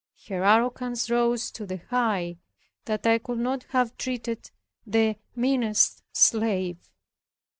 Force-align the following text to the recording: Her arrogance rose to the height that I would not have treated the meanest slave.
Her 0.29 0.43
arrogance 0.43 1.11
rose 1.11 1.51
to 1.51 1.67
the 1.67 1.77
height 1.77 2.39
that 2.85 3.05
I 3.05 3.19
would 3.27 3.37
not 3.37 3.65
have 3.65 3.95
treated 3.99 4.49
the 4.83 5.17
meanest 5.35 6.01
slave. 6.11 6.89